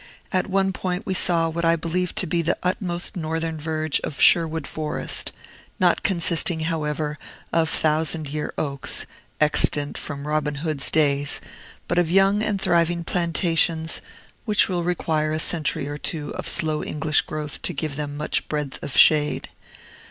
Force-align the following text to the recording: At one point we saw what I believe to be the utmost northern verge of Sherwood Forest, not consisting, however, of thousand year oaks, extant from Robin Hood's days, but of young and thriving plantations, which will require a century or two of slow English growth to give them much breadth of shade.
At 0.31 0.47
one 0.49 0.73
point 0.73 1.05
we 1.05 1.13
saw 1.13 1.47
what 1.47 1.63
I 1.63 1.75
believe 1.75 2.15
to 2.15 2.25
be 2.25 2.41
the 2.41 2.57
utmost 2.63 3.15
northern 3.15 3.59
verge 3.61 3.99
of 4.03 4.19
Sherwood 4.19 4.65
Forest, 4.65 5.31
not 5.79 6.01
consisting, 6.01 6.61
however, 6.61 7.19
of 7.53 7.69
thousand 7.69 8.27
year 8.27 8.51
oaks, 8.57 9.05
extant 9.39 9.99
from 9.99 10.27
Robin 10.27 10.55
Hood's 10.65 10.89
days, 10.89 11.39
but 11.87 11.99
of 11.99 12.09
young 12.09 12.41
and 12.41 12.59
thriving 12.59 13.03
plantations, 13.03 14.01
which 14.43 14.67
will 14.67 14.83
require 14.83 15.33
a 15.33 15.37
century 15.39 15.87
or 15.87 15.99
two 15.99 16.31
of 16.33 16.47
slow 16.49 16.83
English 16.83 17.21
growth 17.21 17.61
to 17.61 17.71
give 17.71 17.95
them 17.95 18.17
much 18.17 18.49
breadth 18.49 18.81
of 18.81 18.97
shade. 18.97 19.49